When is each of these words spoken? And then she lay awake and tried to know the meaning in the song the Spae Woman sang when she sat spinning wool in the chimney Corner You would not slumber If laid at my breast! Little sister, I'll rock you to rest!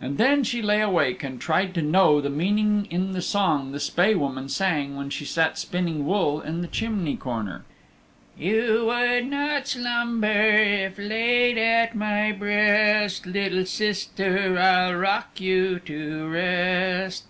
And 0.00 0.16
then 0.16 0.42
she 0.42 0.62
lay 0.62 0.80
awake 0.80 1.22
and 1.22 1.38
tried 1.38 1.74
to 1.74 1.82
know 1.82 2.18
the 2.22 2.30
meaning 2.30 2.86
in 2.90 3.12
the 3.12 3.20
song 3.20 3.72
the 3.72 3.78
Spae 3.78 4.14
Woman 4.14 4.48
sang 4.48 4.96
when 4.96 5.10
she 5.10 5.26
sat 5.26 5.58
spinning 5.58 6.06
wool 6.06 6.40
in 6.40 6.62
the 6.62 6.66
chimney 6.66 7.14
Corner 7.14 7.66
You 8.38 8.84
would 8.86 9.26
not 9.26 9.66
slumber 9.68 10.26
If 10.28 10.96
laid 10.96 11.58
at 11.58 11.94
my 11.94 12.32
breast! 12.32 13.26
Little 13.26 13.66
sister, 13.66 14.58
I'll 14.58 14.94
rock 14.94 15.42
you 15.42 15.78
to 15.80 16.26
rest! 16.26 17.26